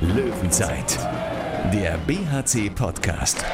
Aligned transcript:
Löwenzeit, 0.00 0.98
der 1.72 1.96
BHC-Podcast. 2.06 3.44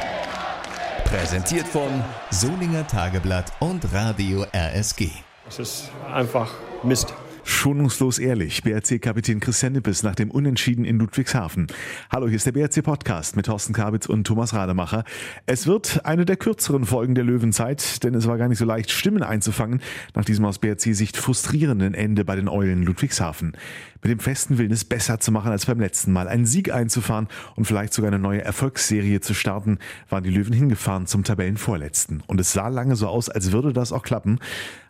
Präsentiert 1.05 1.67
von 1.67 2.03
Solinger 2.31 2.87
Tageblatt 2.87 3.51
und 3.59 3.93
Radio 3.93 4.45
RSG. 4.53 5.09
Es 5.47 5.59
ist 5.59 5.91
einfach 6.13 6.51
Mist. 6.83 7.13
Schonungslos 7.59 8.19
ehrlich, 8.19 8.63
BRC-Kapitän 8.63 9.41
Christian 9.41 9.73
Nippes 9.73 10.01
nach 10.01 10.15
dem 10.15 10.31
Unentschieden 10.31 10.85
in 10.85 10.97
Ludwigshafen. 10.97 11.67
Hallo, 12.09 12.27
hier 12.27 12.37
ist 12.37 12.45
der 12.45 12.53
BRC-Podcast 12.53 13.35
mit 13.35 13.47
Thorsten 13.47 13.73
Kabitz 13.73 14.05
und 14.05 14.23
Thomas 14.23 14.53
Rademacher. 14.53 15.03
Es 15.45 15.67
wird 15.67 16.05
eine 16.05 16.23
der 16.23 16.37
kürzeren 16.37 16.85
Folgen 16.85 17.15
der 17.15 17.25
Löwenzeit, 17.25 18.01
denn 18.05 18.13
es 18.13 18.27
war 18.27 18.37
gar 18.37 18.47
nicht 18.47 18.59
so 18.59 18.63
leicht, 18.63 18.91
Stimmen 18.91 19.23
einzufangen 19.23 19.81
nach 20.15 20.23
diesem 20.23 20.45
aus 20.45 20.59
BRC-Sicht 20.59 21.17
frustrierenden 21.17 21.95
Ende 21.95 22.23
bei 22.23 22.37
den 22.37 22.47
Eulen 22.47 22.83
Ludwigshafen. 22.83 23.57
Mit 24.01 24.09
dem 24.09 24.19
festen 24.19 24.57
Willen, 24.57 24.71
es 24.71 24.85
besser 24.85 25.19
zu 25.19 25.33
machen 25.33 25.51
als 25.51 25.65
beim 25.65 25.81
letzten 25.81 26.13
Mal, 26.13 26.29
einen 26.29 26.45
Sieg 26.45 26.71
einzufahren 26.73 27.27
und 27.57 27.65
vielleicht 27.65 27.93
sogar 27.93 28.07
eine 28.07 28.19
neue 28.19 28.41
Erfolgsserie 28.41 29.19
zu 29.19 29.33
starten, 29.33 29.79
waren 30.07 30.23
die 30.23 30.29
Löwen 30.29 30.53
hingefahren 30.53 31.07
zum 31.07 31.25
Tabellenvorletzten. 31.25 32.23
Und 32.25 32.39
es 32.39 32.53
sah 32.53 32.69
lange 32.69 32.95
so 32.95 33.09
aus, 33.09 33.27
als 33.27 33.51
würde 33.51 33.73
das 33.73 33.91
auch 33.91 34.03
klappen. 34.03 34.39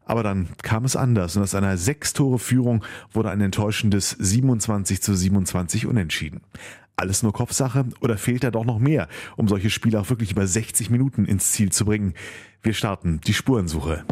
Aber 0.09 0.23
dann 0.23 0.49
kam 0.63 0.85
es 0.85 0.95
anders 0.95 1.37
und 1.37 1.43
aus 1.43 1.53
einer 1.53 1.77
Sechs-Tore-Führung 1.77 2.83
wurde 3.13 3.29
ein 3.29 3.41
enttäuschendes 3.41 4.09
27 4.17 5.03
zu 5.03 5.13
27 5.13 5.85
unentschieden. 5.85 6.41
Alles 6.95 7.21
nur 7.21 7.31
Kopfsache 7.31 7.85
oder 8.01 8.17
fehlt 8.17 8.43
da 8.43 8.49
doch 8.49 8.65
noch 8.65 8.79
mehr, 8.79 9.07
um 9.37 9.47
solche 9.47 9.69
Spiele 9.69 9.99
auch 9.99 10.09
wirklich 10.09 10.31
über 10.31 10.47
60 10.47 10.89
Minuten 10.89 11.25
ins 11.25 11.51
Ziel 11.51 11.71
zu 11.71 11.85
bringen? 11.85 12.15
Wir 12.63 12.73
starten 12.73 13.21
die 13.27 13.35
Spurensuche. 13.35 14.03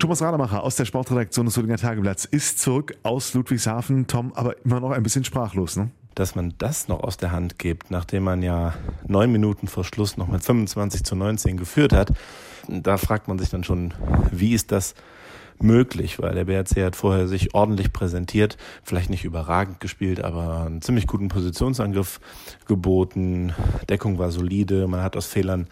Thomas 0.00 0.20
Rademacher 0.20 0.64
aus 0.64 0.74
der 0.74 0.84
Sportredaktion 0.84 1.46
des 1.46 1.54
Solinger 1.54 1.76
Tageblatts 1.76 2.24
ist 2.24 2.58
zurück 2.58 2.96
aus 3.04 3.32
Ludwigshafen. 3.34 4.08
Tom, 4.08 4.32
aber 4.32 4.56
immer 4.64 4.80
noch 4.80 4.90
ein 4.90 5.04
bisschen 5.04 5.22
sprachlos, 5.22 5.76
ne? 5.76 5.92
Dass 6.14 6.34
man 6.34 6.54
das 6.58 6.88
noch 6.88 7.02
aus 7.02 7.16
der 7.16 7.30
Hand 7.30 7.58
gibt, 7.58 7.90
nachdem 7.90 8.24
man 8.24 8.42
ja 8.42 8.74
neun 9.06 9.30
Minuten 9.30 9.68
vor 9.68 9.84
Schluss 9.84 10.16
noch 10.16 10.28
mit 10.28 10.44
25 10.44 11.04
zu 11.04 11.14
19 11.14 11.56
geführt 11.56 11.92
hat, 11.92 12.12
da 12.68 12.96
fragt 12.96 13.28
man 13.28 13.38
sich 13.38 13.48
dann 13.48 13.64
schon, 13.64 13.94
wie 14.30 14.54
ist 14.54 14.72
das 14.72 14.94
möglich, 15.62 16.20
weil 16.20 16.34
der 16.34 16.44
BRC 16.44 16.84
hat 16.84 16.96
vorher 16.96 17.28
sich 17.28 17.54
ordentlich 17.54 17.92
präsentiert, 17.92 18.56
vielleicht 18.82 19.10
nicht 19.10 19.24
überragend 19.24 19.80
gespielt, 19.80 20.22
aber 20.22 20.66
einen 20.66 20.82
ziemlich 20.82 21.06
guten 21.06 21.28
Positionsangriff 21.28 22.20
geboten, 22.66 23.52
Deckung 23.88 24.18
war 24.18 24.30
solide, 24.30 24.86
man 24.86 25.02
hat 25.02 25.16
aus 25.16 25.26
Fehlern 25.26 25.68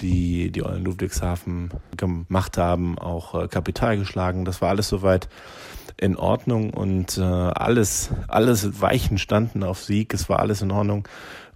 die 0.00 0.50
die 0.50 0.64
Eulen 0.64 0.84
Ludwigshafen 0.84 1.70
gemacht 1.96 2.56
haben, 2.56 2.98
auch 2.98 3.34
äh, 3.34 3.48
Kapital 3.48 3.98
geschlagen. 3.98 4.44
Das 4.44 4.62
war 4.62 4.68
alles 4.68 4.88
soweit 4.88 5.28
in 5.96 6.16
Ordnung 6.16 6.72
und 6.72 7.18
äh, 7.18 7.22
alles, 7.22 8.10
alles 8.28 8.80
Weichen 8.80 9.18
standen 9.18 9.64
auf 9.64 9.82
Sieg. 9.82 10.14
Es 10.14 10.28
war 10.28 10.38
alles 10.38 10.62
in 10.62 10.70
Ordnung. 10.70 11.08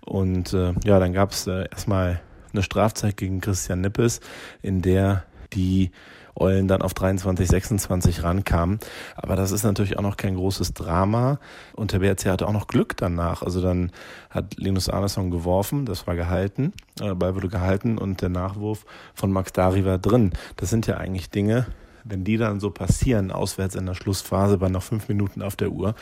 Und 0.05 0.53
äh, 0.53 0.73
ja, 0.85 0.99
dann 0.99 1.13
gab 1.13 1.31
es 1.31 1.47
erstmal 1.47 2.21
eine 2.53 2.63
Strafzeit 2.63 3.17
gegen 3.17 3.41
Christian 3.41 3.81
Nippes, 3.81 4.21
in 4.61 4.83
der 4.83 5.25
die 5.53 5.91
Eulen 6.35 6.69
dann 6.69 6.83
auf 6.83 6.95
23, 6.95 7.49
26 7.49 8.23
rankamen. 8.23 8.79
Aber 9.17 9.37
das 9.37 9.53
ist 9.53 9.65
natürlich 9.65 9.99
auch 9.99 10.03
noch 10.03 10.17
kein 10.17 10.35
großes 10.35 10.75
Drama. 10.75 11.39
Und 11.75 11.93
der 11.93 11.99
BRC 12.01 12.27
hatte 12.27 12.49
auch 12.49 12.53
noch 12.53 12.67
Glück 12.67 12.97
danach. 12.97 13.43
Also 13.43 13.61
dann 13.61 13.93
hat 14.31 14.57
Linus 14.57 14.89
Arneson 14.89 15.31
geworfen, 15.31 15.85
das 15.85 16.07
war 16.07 16.17
gehalten, 16.17 16.73
äh, 17.01 17.15
Ball 17.15 17.35
wurde 17.35 17.49
gehalten 17.49 17.99
und 17.99 18.23
der 18.23 18.31
Nachwurf 18.31 18.85
von 19.15 19.31
Max 19.33 19.53
Dari 19.53 19.85
war 19.85 19.99
drin. 19.99 20.33
Das 20.57 20.71
sind 20.71 20.87
ja 20.87 20.97
eigentlich 20.97 21.31
Dinge, 21.31 21.67
wenn 22.05 22.25
die 22.25 22.37
dann 22.37 22.61
so 22.61 22.71
passieren, 22.71 23.31
auswärts 23.31 23.75
in 23.75 23.87
der 23.87 23.95
Schlussphase 23.95 24.59
bei 24.59 24.69
noch 24.69 24.83
fünf 24.83 25.09
Minuten 25.09 25.43
auf 25.43 25.57
der 25.57 25.71
Uhr, 25.71 25.95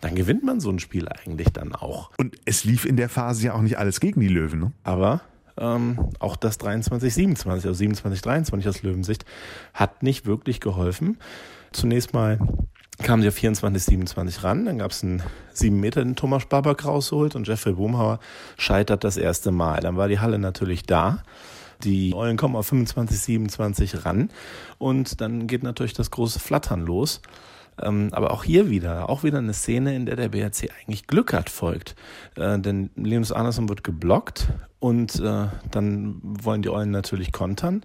dann 0.00 0.14
gewinnt 0.14 0.44
man 0.44 0.60
so 0.60 0.70
ein 0.70 0.78
Spiel 0.78 1.08
eigentlich 1.08 1.48
dann 1.52 1.74
auch. 1.74 2.10
Und 2.18 2.36
es 2.44 2.64
lief 2.64 2.84
in 2.84 2.96
der 2.96 3.08
Phase 3.08 3.46
ja 3.46 3.54
auch 3.54 3.62
nicht 3.62 3.78
alles 3.78 4.00
gegen 4.00 4.20
die 4.20 4.28
Löwen, 4.28 4.60
ne? 4.60 4.72
Aber 4.84 5.22
ähm, 5.60 6.08
auch 6.18 6.36
das 6.36 6.58
23, 6.58 7.12
27, 7.14 7.66
also 7.66 7.72
27, 7.72 8.22
23 8.22 8.68
aus 8.68 8.82
Löwensicht, 8.82 9.24
hat 9.74 10.02
nicht 10.02 10.26
wirklich 10.26 10.60
geholfen. 10.60 11.18
Zunächst 11.72 12.12
mal 12.12 12.38
kamen 13.02 13.22
sie 13.22 13.28
auf 13.28 13.34
24, 13.34 13.82
27 13.82 14.42
ran, 14.42 14.64
dann 14.64 14.78
gab 14.78 14.90
es 14.90 15.02
einen 15.02 15.22
7 15.52 15.78
Meter, 15.78 16.02
den 16.02 16.16
Thomas 16.16 16.46
Babak 16.46 16.84
rausholt 16.84 17.34
und 17.34 17.46
Jeffrey 17.46 17.72
Boomhauer 17.72 18.18
scheitert 18.56 19.04
das 19.04 19.16
erste 19.16 19.50
Mal. 19.50 19.80
Dann 19.80 19.96
war 19.96 20.08
die 20.08 20.18
Halle 20.18 20.38
natürlich 20.38 20.84
da. 20.84 21.22
Die 21.82 22.14
Eulen 22.14 22.36
kommen 22.36 22.56
auf 22.56 22.66
25, 22.66 23.18
27 23.18 24.04
ran 24.04 24.28
und 24.76 25.22
dann 25.22 25.46
geht 25.46 25.62
natürlich 25.62 25.94
das 25.94 26.10
große 26.10 26.38
Flattern 26.38 26.84
los. 26.84 27.22
Ähm, 27.82 28.08
aber 28.12 28.32
auch 28.32 28.44
hier 28.44 28.70
wieder, 28.70 29.08
auch 29.08 29.22
wieder 29.24 29.38
eine 29.38 29.52
Szene, 29.52 29.94
in 29.94 30.06
der 30.06 30.16
der 30.16 30.28
BRC 30.28 30.70
eigentlich 30.80 31.06
Glück 31.06 31.32
hat, 31.32 31.50
folgt. 31.50 31.94
Äh, 32.36 32.58
denn 32.58 32.90
Linus 32.96 33.32
Andersson 33.32 33.68
wird 33.68 33.84
geblockt 33.84 34.48
und 34.78 35.20
äh, 35.20 35.46
dann 35.70 36.20
wollen 36.22 36.62
die 36.62 36.70
Eulen 36.70 36.90
natürlich 36.90 37.32
kontern 37.32 37.82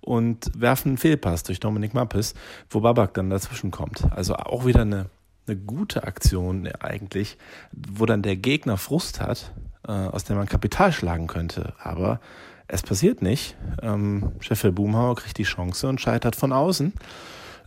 und 0.00 0.50
werfen 0.56 0.90
einen 0.90 0.98
Fehlpass 0.98 1.42
durch 1.42 1.60
Dominik 1.60 1.92
Mappes, 1.92 2.34
wo 2.70 2.80
Babak 2.80 3.14
dann 3.14 3.30
dazwischen 3.30 3.70
kommt. 3.70 4.10
Also 4.12 4.36
auch 4.36 4.64
wieder 4.64 4.82
eine, 4.82 5.10
eine 5.46 5.56
gute 5.56 6.04
Aktion 6.04 6.68
eigentlich, 6.80 7.38
wo 7.72 8.06
dann 8.06 8.22
der 8.22 8.36
Gegner 8.36 8.76
Frust 8.76 9.20
hat, 9.20 9.52
äh, 9.86 9.92
aus 9.92 10.24
der 10.24 10.36
man 10.36 10.46
Kapital 10.46 10.92
schlagen 10.92 11.26
könnte. 11.26 11.74
Aber 11.82 12.20
es 12.68 12.82
passiert 12.82 13.22
nicht. 13.22 13.56
Ähm, 13.82 14.32
Chefel 14.40 14.72
Boomhauer 14.72 15.16
kriegt 15.16 15.38
die 15.38 15.44
Chance 15.44 15.88
und 15.88 16.00
scheitert 16.00 16.36
von 16.36 16.52
außen. 16.52 16.92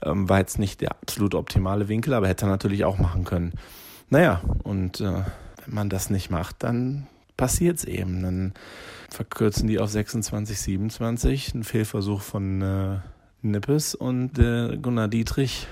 Ähm, 0.04 0.30
war 0.30 0.40
jetzt 0.40 0.60
nicht 0.60 0.82
der 0.82 0.92
absolut 0.92 1.36
optimale 1.36 1.88
Winkel, 1.88 2.14
aber 2.14 2.28
hätte 2.28 2.46
er 2.46 2.50
natürlich 2.50 2.86
auch 2.86 2.98
machen 2.98 3.24
können. 3.26 3.54
Naja, 4.10 4.42
und 4.64 5.02
äh, 5.02 5.24
wenn 5.66 5.76
man 5.76 5.90
das 5.90 6.10
nicht 6.10 6.30
macht, 6.30 6.64
dann 6.64 7.08
passiert 7.38 7.78
es 7.78 7.84
eben. 7.86 8.22
Dann 8.22 8.54
verkürzen 9.10 9.68
die 9.68 9.80
auf 9.80 9.90
26, 9.90 10.60
27. 10.60 11.56
Ein 11.56 11.64
Fehlversuch 11.64 12.22
von 12.22 12.62
äh, 12.62 12.98
Nippes 13.42 13.96
und 13.96 14.38
äh, 14.40 14.78
Gunnar 14.78 15.08
Dietrich 15.08 15.68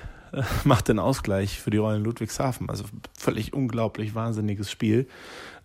macht 0.63 0.87
den 0.87 0.99
Ausgleich 0.99 1.59
für 1.59 1.69
die 1.69 1.77
Rollen 1.77 2.03
Ludwigshafen. 2.03 2.69
Also 2.69 2.85
völlig 3.17 3.53
unglaublich 3.53 4.15
wahnsinniges 4.15 4.71
Spiel. 4.71 5.07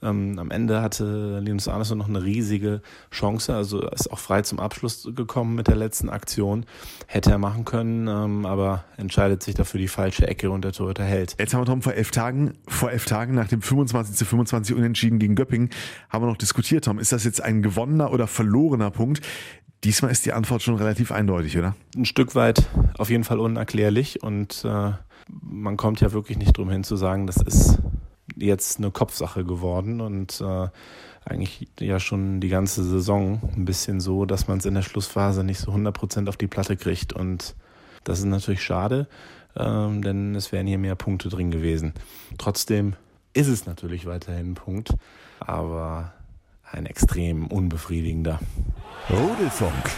Ähm, 0.02 0.38
am 0.38 0.50
Ende 0.50 0.82
hatte 0.82 1.38
Linus 1.38 1.68
Arneson 1.68 1.98
noch 1.98 2.08
eine 2.08 2.24
riesige 2.24 2.82
Chance, 3.12 3.54
also 3.54 3.88
ist 3.88 4.10
auch 4.10 4.18
frei 4.18 4.42
zum 4.42 4.58
Abschluss 4.58 5.08
gekommen 5.14 5.54
mit 5.54 5.68
der 5.68 5.76
letzten 5.76 6.10
Aktion. 6.10 6.66
Hätte 7.06 7.30
er 7.30 7.38
machen 7.38 7.64
können, 7.64 8.08
ähm, 8.08 8.44
aber 8.44 8.84
entscheidet 8.96 9.42
sich 9.42 9.54
dafür 9.54 9.78
die 9.78 9.88
falsche 9.88 10.26
Ecke 10.26 10.50
und 10.50 10.64
der 10.64 10.72
Torhüter 10.72 11.04
hält. 11.04 11.36
Jetzt 11.38 11.54
haben 11.54 11.60
wir 11.60 11.66
Tom 11.66 11.82
vor 11.82 11.94
elf 11.94 12.10
Tagen, 12.10 12.54
vor 12.66 12.90
elf 12.90 13.04
Tagen 13.04 13.34
nach 13.34 13.48
dem 13.48 13.62
25 13.62 14.16
zu 14.16 14.24
25 14.24 14.74
Unentschieden 14.74 15.20
gegen 15.20 15.36
Göppingen, 15.36 15.70
haben 16.08 16.24
wir 16.24 16.28
noch 16.28 16.36
diskutiert, 16.36 16.84
Tom. 16.84 16.98
Ist 16.98 17.12
das 17.12 17.22
jetzt 17.24 17.40
ein 17.40 17.62
gewonnener 17.62 18.12
oder 18.12 18.26
verlorener 18.26 18.90
Punkt? 18.90 19.20
Diesmal 19.84 20.12
ist 20.12 20.25
die 20.26 20.32
Antwort 20.32 20.62
schon 20.62 20.76
relativ 20.76 21.10
eindeutig, 21.10 21.59
oder? 21.59 21.75
Ein 21.97 22.04
Stück 22.04 22.34
weit 22.34 22.69
auf 22.98 23.10
jeden 23.10 23.25
Fall 23.25 23.41
unerklärlich 23.41 24.22
und 24.22 24.65
äh, 24.65 24.93
man 25.28 25.76
kommt 25.76 26.00
ja 26.00 26.12
wirklich 26.12 26.38
nicht 26.38 26.56
drum 26.56 26.70
hin 26.70 26.84
zu 26.84 26.97
sagen, 26.97 27.26
das 27.26 27.37
ist 27.38 27.78
jetzt 28.37 28.78
eine 28.78 28.91
Kopfsache 28.91 29.44
geworden 29.44 30.00
und 30.00 30.41
äh, 30.41 30.69
eigentlich 31.25 31.69
ja 31.81 32.00
schon 32.00 32.41
die 32.41 32.48
ganze 32.48 32.84
Saison 32.84 33.41
ein 33.56 33.65
bisschen 33.65 34.00
so, 34.00 34.25
dass 34.25 34.48
man 34.48 34.59
es 34.59 34.66
in 34.66 34.75
der 34.75 34.82
Schlussphase 34.82 35.44
nicht 35.44 35.59
so 35.59 35.72
100% 35.72 36.28
auf 36.28 36.37
die 36.37 36.47
Platte 36.47 36.76
kriegt. 36.76 37.12
Und 37.12 37.54
das 38.04 38.19
ist 38.19 38.25
natürlich 38.25 38.62
schade, 38.62 39.09
ähm, 39.56 40.03
denn 40.03 40.34
es 40.34 40.53
wären 40.53 40.66
hier 40.66 40.78
mehr 40.78 40.97
Punkte 40.97 41.28
drin 41.28 41.50
gewesen. 41.50 41.93
Trotzdem 42.38 42.94
ist 43.34 43.49
es 43.49 43.66
natürlich 43.66 44.06
weiterhin 44.06 44.53
ein 44.53 44.54
Punkt, 44.54 44.94
aber 45.41 46.12
ein 46.72 46.86
extrem 46.86 47.46
unbefriedigender. 47.46 48.40
Rudelfunk. 49.10 49.90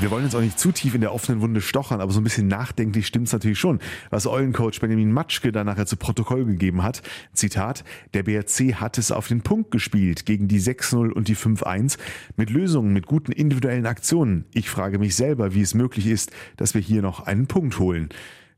Wir 0.00 0.10
wollen 0.10 0.24
jetzt 0.24 0.34
auch 0.34 0.40
nicht 0.40 0.58
zu 0.58 0.72
tief 0.72 0.94
in 0.94 1.02
der 1.02 1.12
offenen 1.12 1.42
Wunde 1.42 1.60
stochern, 1.60 2.00
aber 2.00 2.12
so 2.12 2.20
ein 2.20 2.24
bisschen 2.24 2.48
nachdenklich 2.48 3.06
stimmt 3.06 3.26
es 3.26 3.34
natürlich 3.34 3.58
schon, 3.58 3.78
was 4.08 4.26
Eulencoach 4.26 4.80
Benjamin 4.80 5.12
Matschke 5.12 5.52
da 5.52 5.64
nachher 5.64 5.84
zu 5.84 5.96
Protokoll 5.96 6.46
gegeben 6.46 6.82
hat. 6.82 7.02
Zitat, 7.34 7.84
der 8.14 8.22
BRC 8.22 8.76
hat 8.76 8.96
es 8.96 9.12
auf 9.12 9.28
den 9.28 9.42
Punkt 9.42 9.70
gespielt 9.70 10.24
gegen 10.24 10.48
die 10.48 10.60
6-0 10.60 11.10
und 11.10 11.28
die 11.28 11.36
5-1 11.36 11.98
mit 12.36 12.48
Lösungen, 12.48 12.94
mit 12.94 13.06
guten 13.06 13.32
individuellen 13.32 13.84
Aktionen. 13.84 14.46
Ich 14.54 14.70
frage 14.70 14.98
mich 14.98 15.14
selber, 15.14 15.52
wie 15.52 15.60
es 15.60 15.74
möglich 15.74 16.06
ist, 16.06 16.30
dass 16.56 16.72
wir 16.72 16.80
hier 16.80 17.02
noch 17.02 17.26
einen 17.26 17.46
Punkt 17.46 17.78
holen. 17.78 18.08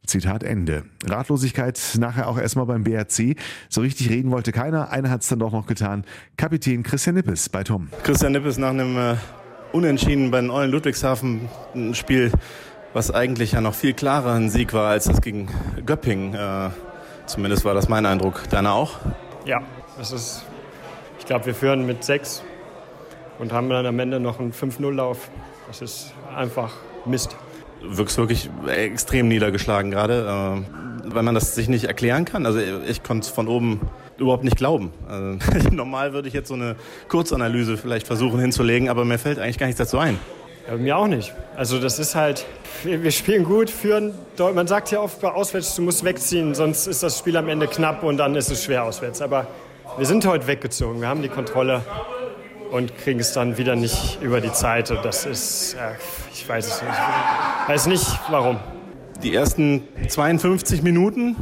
Zitat 0.07 0.43
Ende. 0.43 0.85
Ratlosigkeit 1.07 1.81
nachher 1.99 2.29
auch 2.29 2.39
erstmal 2.39 2.67
beim 2.67 2.85
BRC. 2.85 3.37
So 3.69 3.81
richtig 3.81 4.11
reden 4.11 4.31
wollte 4.31 4.53
keiner. 4.53 4.91
Einer 4.91 5.11
hat 5.11 5.23
es 5.23 5.29
dann 5.29 5.39
doch 5.39 5.53
noch 5.53 5.67
getan. 5.67 6.05
Kapitän 6.37 6.83
Christian 6.83 7.17
Nippes 7.17 7.49
bei 7.49 7.65
Tom. 7.65 7.89
Christian 8.03 8.33
Nippes 8.33 8.59
nach 8.59 8.71
einem 8.71 8.97
äh, 8.97 9.17
Unentschieden 9.73 10.31
bei 10.31 10.41
den 10.41 10.51
Eulen 10.51 10.71
Ludwigshafen. 10.71 11.49
Ein 11.75 11.95
Spiel, 11.95 12.31
was 12.93 13.11
eigentlich 13.11 13.53
ja 13.53 13.61
noch 13.61 13.75
viel 13.75 13.95
klarer 13.95 14.33
ein 14.35 14.51
Sieg 14.51 14.73
war 14.73 14.91
als 14.91 15.05
das 15.05 15.21
gegen 15.21 15.49
Göpping. 15.85 16.35
Äh, 16.35 16.71
zumindest 17.27 17.65
war 17.65 17.75
das 17.75 17.89
mein 17.89 18.07
Eindruck. 18.07 18.49
Deiner 18.51 18.75
auch? 18.75 18.99
Ja, 19.47 19.63
es 20.01 20.13
ist, 20.13 20.45
ich 21.19 21.27
glaube, 21.27 21.47
wir 21.47 21.55
führen 21.55 21.87
mit 21.87 22.05
sechs 22.05 22.43
und 23.39 23.53
haben 23.53 23.69
dann 23.69 23.87
am 23.87 23.99
Ende 23.99 24.21
noch 24.21 24.39
einen 24.39 24.53
5-0-Lauf. 24.53 25.31
Das 25.67 25.83
ist 25.83 26.13
einfach 26.37 26.73
Mist. 27.07 27.37
Wirkst 27.87 28.17
wirklich 28.17 28.51
extrem 28.67 29.29
niedergeschlagen 29.29 29.91
gerade, 29.91 30.65
äh, 31.07 31.15
weil 31.15 31.23
man 31.23 31.35
das 31.35 31.55
sich 31.55 31.69
nicht 31.69 31.85
erklären 31.85 32.25
kann. 32.25 32.47
Also 32.47 32.59
ich 32.59 33.03
konnte 33.03 33.27
es 33.27 33.33
von 33.33 33.49
oben 33.49 33.81
überhaupt 34.19 34.45
nicht 34.45 34.57
glauben. 34.57 34.93
Also, 35.09 35.69
normal 35.71 36.13
würde 36.13 36.29
ich 36.29 36.35
jetzt 36.35 36.49
so 36.49 36.55
eine 36.55 36.77
Kurzanalyse 37.09 37.77
vielleicht 37.77 38.07
versuchen 38.07 38.41
hinzulegen, 38.41 38.89
aber 38.89 39.05
mir 39.05 39.19
fällt 39.19 39.39
eigentlich 39.39 39.59
gar 39.59 39.67
nichts 39.67 39.79
dazu 39.79 39.99
ein. 39.99 40.19
Ja, 40.69 40.77
mir 40.77 40.97
auch 40.97 41.07
nicht. 41.07 41.35
Also 41.57 41.79
das 41.79 41.99
ist 41.99 42.15
halt, 42.15 42.47
wir 42.85 43.11
spielen 43.11 43.45
gut, 43.45 43.69
führen. 43.69 44.15
Man 44.39 44.67
sagt 44.67 44.91
ja 44.91 45.01
oft 45.01 45.21
bei 45.21 45.31
Auswärts, 45.31 45.75
du 45.77 45.83
musst 45.83 46.05
wegziehen, 46.05 46.55
sonst 46.55 46.87
ist 46.87 47.03
das 47.03 47.19
Spiel 47.19 47.37
am 47.37 47.49
Ende 47.49 47.67
knapp 47.67 48.03
und 48.03 48.17
dann 48.17 48.35
ist 48.35 48.51
es 48.51 48.65
schwer 48.65 48.85
auswärts. 48.85 49.21
Aber 49.21 49.47
wir 49.99 50.07
sind 50.07 50.25
heute 50.27 50.47
weggezogen, 50.47 51.01
wir 51.01 51.09
haben 51.09 51.21
die 51.21 51.29
Kontrolle 51.29 51.83
und 52.75 52.99
kriegen 52.99 53.21
es 53.21 53.33
dann 53.33 53.57
wieder 53.57 53.77
nicht 53.77 54.19
über 54.21 54.41
die 54.41 54.53
Zeit. 54.53 54.91
Und 54.91 55.05
das 55.05 55.27
ist, 55.27 55.77
ja, 55.79 55.93
ich 56.33 56.49
weiß 56.49 56.67
es 56.67 56.83
nicht. 56.83 56.93
Ich 57.63 57.69
weiß 57.69 57.87
nicht, 57.87 58.21
warum. 58.31 58.59
Die 59.23 59.33
ersten 59.33 59.85
52 60.09 60.83
Minuten 60.83 61.37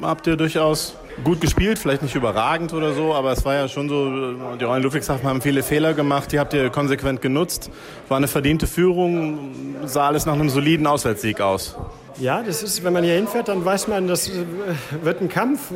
habt 0.00 0.26
ihr 0.26 0.36
durchaus 0.36 0.96
gut 1.22 1.40
gespielt, 1.40 1.78
vielleicht 1.78 2.02
nicht 2.02 2.16
überragend 2.16 2.72
oder 2.72 2.94
so, 2.94 3.14
aber 3.14 3.30
es 3.30 3.44
war 3.44 3.54
ja 3.54 3.68
schon 3.68 3.88
so, 3.88 4.56
die 4.56 4.64
Rollen 4.64 4.82
Ludwigshafen 4.82 5.28
haben 5.28 5.40
viele 5.40 5.62
Fehler 5.62 5.94
gemacht, 5.94 6.32
die 6.32 6.40
habt 6.40 6.52
ihr 6.52 6.68
konsequent 6.70 7.22
genutzt. 7.22 7.70
War 8.08 8.16
eine 8.16 8.26
verdiente 8.26 8.66
Führung, 8.66 9.54
sah 9.84 10.08
alles 10.08 10.26
nach 10.26 10.32
einem 10.32 10.48
soliden 10.48 10.88
Auswärtssieg 10.88 11.40
aus. 11.40 11.76
Ja, 12.18 12.42
das 12.42 12.62
ist, 12.64 12.82
wenn 12.82 12.92
man 12.92 13.04
hier 13.04 13.14
hinfährt, 13.14 13.48
dann 13.48 13.64
weiß 13.64 13.86
man, 13.86 14.08
das 14.08 14.28
äh, 14.28 14.44
wird 15.02 15.20
ein 15.20 15.28
Kampf. 15.28 15.70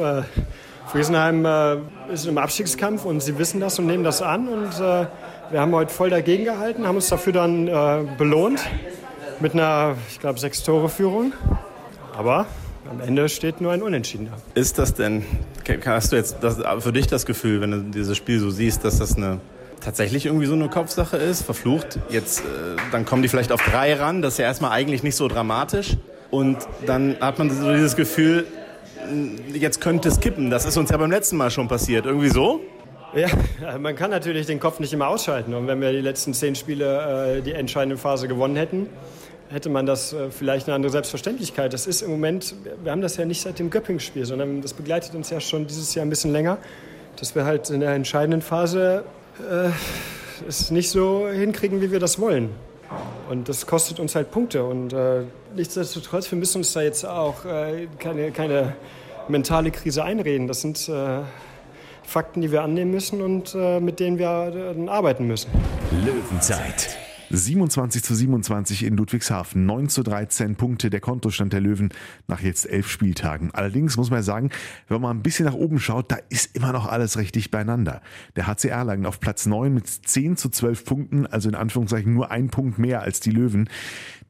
Äh, 0.87 0.91
Friesenheim 0.91 1.45
äh, 1.45 1.77
ist 2.13 2.27
im 2.27 2.39
Abstiegskampf 2.39 3.05
und 3.05 3.21
sie 3.23 3.39
wissen 3.39 3.61
das 3.61 3.79
und 3.79 3.87
nehmen 3.87 4.05
das 4.05 4.23
an 4.23 4.49
und 4.49 4.81
wir 5.49 5.61
haben 5.61 5.73
heute 5.73 5.93
voll 5.93 6.11
dagegen 6.11 6.45
gehalten, 6.45 6.87
haben 6.87 6.97
uns 6.97 7.09
dafür 7.09 7.33
dann 7.33 7.67
belohnt 8.19 8.61
mit 9.39 9.53
einer, 9.53 9.95
ich 10.11 10.19
glaube, 10.19 10.41
sechs 10.41 10.65
Tore 10.65 10.89
Führung. 10.89 11.33
Aber 12.17 12.47
am 12.91 13.01
Ende 13.01 13.29
steht 13.29 13.61
nur 13.61 13.73
ein 13.73 13.83
Unentschieden 13.83 14.27
da. 14.27 14.61
Ist 14.61 14.79
das 14.79 14.95
denn, 14.95 15.25
hast 15.85 16.13
du 16.13 16.17
jetzt 16.17 16.39
das, 16.41 16.59
für 16.81 16.93
dich 16.93 17.07
das 17.07 17.27
Gefühl, 17.27 17.61
wenn 17.61 17.71
du 17.71 17.81
dieses 17.83 18.17
Spiel 18.17 18.41
so 18.41 18.51
siehst, 18.51 18.85
dass 18.85 18.99
das 18.99 19.17
eine 19.17 19.41
tatsächlich 19.81 20.27
irgendwie 20.27 20.47
so 20.47 20.55
eine 20.55 20.69
Kopfsache 20.69 21.17
ist, 21.17 21.43
verflucht. 21.43 22.01
Jetzt, 22.09 22.41
äh, 22.41 22.43
dann 22.91 23.05
kommen 23.05 23.23
die 23.23 23.29
vielleicht 23.29 23.53
auf 23.53 23.63
drei 23.63 23.95
ran, 23.95 24.23
das 24.23 24.35
ist 24.35 24.39
ja 24.39 24.47
erstmal 24.47 24.73
eigentlich 24.73 25.03
nicht 25.05 25.15
so 25.15 25.29
dramatisch. 25.29 25.97
Und 26.31 26.59
dann 26.87 27.17
hat 27.21 27.39
man 27.39 27.51
so 27.51 27.73
dieses 27.73 27.95
Gefühl, 27.95 28.47
jetzt 29.53 29.81
könnte 29.81 30.09
es 30.09 30.21
kippen. 30.21 30.51
Das 30.51 30.65
ist 30.65 30.77
uns 30.77 30.91
ja 30.91 30.97
beim 30.97 31.11
letzten 31.11 31.37
Mal 31.37 31.51
schon 31.51 31.69
passiert. 31.69 32.07
Irgendwie 32.07 32.29
so? 32.29 32.61
Ja, 33.15 33.29
man 33.79 33.97
kann 33.97 34.11
natürlich 34.11 34.47
den 34.47 34.61
Kopf 34.61 34.81
nicht 34.81 34.93
immer 34.93 35.09
ausschalten. 35.09 35.55
Und 35.55 35.67
wenn 35.67 35.81
wir 35.81 35.93
die 35.93 36.01
letzten 36.01 36.35
zehn 36.35 36.55
Spiele 36.55 37.39
äh, 37.39 37.43
die 37.43 37.53
entscheidende 37.53 37.97
Phase 37.97 38.29
gewonnen 38.29 38.57
hätten, 38.57 38.89
hätte 39.49 39.71
man 39.71 39.87
das 39.87 40.13
äh, 40.13 40.31
vielleicht 40.31 40.67
eine 40.67 40.75
andere 40.75 40.91
Selbstverständlichkeit. 40.91 41.73
Das 41.73 41.87
ist 41.87 42.03
im 42.03 42.11
Moment, 42.11 42.55
wir 42.83 42.93
haben 42.93 43.01
das 43.01 43.17
ja 43.17 43.25
nicht 43.25 43.43
seit 43.43 43.59
dem 43.59 43.71
Göpping-Spiel, 43.71 44.25
sondern 44.25 44.61
das 44.61 44.75
begleitet 44.75 45.15
uns 45.15 45.31
ja 45.31 45.41
schon 45.41 45.67
dieses 45.67 45.95
Jahr 45.95 46.05
ein 46.05 46.11
bisschen 46.11 46.33
länger, 46.33 46.59
dass 47.19 47.35
wir 47.35 47.45
halt 47.45 47.71
in 47.71 47.81
der 47.81 47.93
entscheidenden 47.95 48.43
Phase 48.43 49.05
äh, 49.51 49.71
es 50.49 50.71
nicht 50.71 50.91
so 50.91 51.29
hinkriegen, 51.29 51.81
wie 51.81 51.91
wir 51.91 52.01
das 52.01 52.19
wollen. 52.21 52.51
Und 53.29 53.49
das 53.49 53.67
kostet 53.67 54.01
uns 54.01 54.15
halt 54.15 54.31
Punkte. 54.31 54.65
Und 54.65 54.93
äh, 54.93 55.23
nichtsdestotrotz, 55.55 56.31
wir 56.31 56.39
müssen 56.39 56.59
uns 56.59 56.73
da 56.73 56.83
jetzt 56.83 57.05
auch 57.05 57.45
äh, 57.45 57.89
keine, 57.99 58.31
keine 58.31 58.75
mentale 59.29 59.71
Krise 59.71 60.05
einreden. 60.05 60.47
Das 60.47 60.61
sind 60.61 60.89
äh, 60.89 61.21
Fakten, 62.05 62.41
die 62.41 62.53
wir 62.53 62.63
annehmen 62.63 62.93
müssen 62.93 63.21
und 63.21 63.55
äh, 63.55 63.81
mit 63.81 63.99
denen 63.99 64.19
wir 64.19 64.75
äh, 64.77 64.89
arbeiten 64.89 65.27
müssen. 65.27 65.51
Löwenzeit 66.05 66.97
27 67.31 68.03
zu 68.03 68.15
27 68.15 68.85
in 68.85 68.97
Ludwigshafen. 68.97 69.67
9 69.67 69.89
zu 69.89 70.03
13 70.03 70.57
Punkte 70.57 70.91
der 70.91 71.01
Kontostand 71.01 71.53
der 71.53 71.61
Löwen 71.61 71.91
nach 72.29 72.41
jetzt 72.41 72.69
elf 72.69 72.89
Spieltagen. 72.89 73.51
Allerdings 73.53 73.97
muss 73.97 74.11
man 74.11 74.23
sagen, 74.23 74.51
wenn 74.89 75.01
man 75.01 75.19
ein 75.19 75.23
bisschen 75.23 75.47
nach 75.47 75.55
oben 75.55 75.79
schaut, 75.79 76.11
da 76.13 76.19
ist 76.29 76.55
immer 76.55 76.73
noch 76.73 76.87
alles 76.87 77.19
richtig 77.19 77.51
beieinander. 77.51 78.01
Der 78.37 78.47
HC 78.47 78.69
Erlangen 78.69 79.07
auf 79.07 79.21
Platz 79.21 79.47
9 79.47 79.73
mit 79.73 79.87
10 79.87 80.37
zu 80.37 80.49
12 80.49 80.85
Punkten, 80.85 81.27
also 81.27 81.49
in 81.49 81.55
Anführungszeichen 81.55 82.15
nur 82.15 82.31
ein 82.31 82.49
Punkt 82.49 82.79
mehr 82.79 83.03
als 83.03 83.21
die 83.21 83.31
Löwen. 83.31 83.69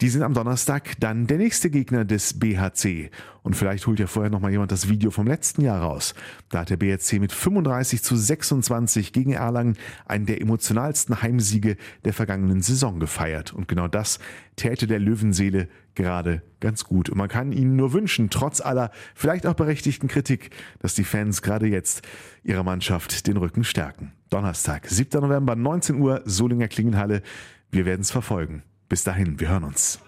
Die 0.02 0.10
sind 0.10 0.22
am 0.22 0.34
Donnerstag 0.34 1.00
dann 1.00 1.26
der 1.26 1.38
nächste 1.38 1.70
Gegner 1.70 2.04
des 2.04 2.38
BHC. 2.38 3.10
Und 3.42 3.54
vielleicht 3.54 3.86
holt 3.86 3.98
ja 3.98 4.06
vorher 4.06 4.30
noch 4.30 4.40
mal 4.40 4.50
jemand 4.50 4.72
das 4.72 4.88
Video 4.88 5.10
vom 5.10 5.26
letzten 5.26 5.62
Jahr 5.62 5.80
raus. 5.80 6.14
Da 6.48 6.60
hat 6.60 6.70
der 6.70 6.76
BHC 6.76 7.18
mit 7.18 7.32
35 7.32 8.02
zu 8.02 8.16
26 8.16 9.12
gegen 9.12 9.32
Erlangen 9.32 9.78
einen 10.04 10.26
der 10.26 10.40
emotionalsten 10.40 11.22
Heimsiege 11.22 11.76
der 12.04 12.12
vergangenen 12.12 12.60
Saison 12.86 13.00
gefeiert. 13.00 13.52
Und 13.52 13.68
genau 13.68 13.88
das 13.88 14.18
täte 14.56 14.86
der 14.86 14.98
Löwenseele 14.98 15.68
gerade 15.94 16.42
ganz 16.60 16.84
gut. 16.84 17.08
Und 17.08 17.18
man 17.18 17.28
kann 17.28 17.52
ihnen 17.52 17.76
nur 17.76 17.92
wünschen, 17.92 18.30
trotz 18.30 18.60
aller 18.60 18.90
vielleicht 19.14 19.46
auch 19.46 19.54
berechtigten 19.54 20.08
Kritik, 20.08 20.50
dass 20.80 20.94
die 20.94 21.04
Fans 21.04 21.42
gerade 21.42 21.66
jetzt 21.66 22.02
ihrer 22.44 22.62
Mannschaft 22.62 23.26
den 23.26 23.36
Rücken 23.36 23.64
stärken. 23.64 24.12
Donnerstag, 24.30 24.86
7. 24.86 25.20
November, 25.20 25.56
19 25.56 26.00
Uhr, 26.00 26.22
Solinger 26.24 26.68
Klingenhalle. 26.68 27.22
Wir 27.70 27.86
werden 27.86 28.02
es 28.02 28.10
verfolgen. 28.10 28.62
Bis 28.88 29.02
dahin, 29.02 29.40
wir 29.40 29.48
hören 29.48 29.64
uns. 29.64 29.98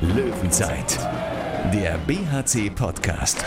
Löwenzeit, 0.00 0.98
der 1.72 1.98
BHC-Podcast. 2.06 3.44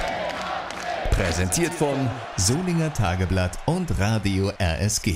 Präsentiert 1.12 1.74
von 1.74 2.10
Solinger 2.36 2.94
Tageblatt 2.94 3.58
und 3.66 4.00
Radio 4.00 4.52
RSG. 4.60 5.16